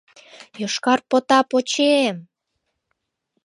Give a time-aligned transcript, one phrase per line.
[0.59, 2.17] Йошкар пота почеем!